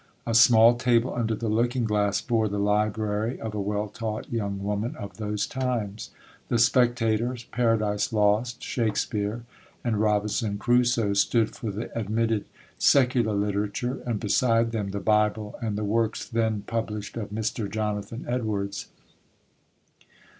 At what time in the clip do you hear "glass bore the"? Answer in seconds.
1.83-2.57